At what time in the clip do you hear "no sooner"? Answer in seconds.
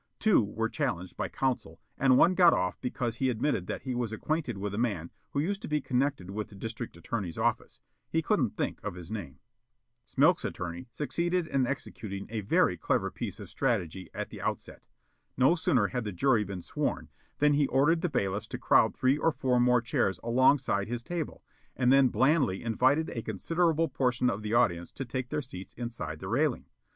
15.37-15.89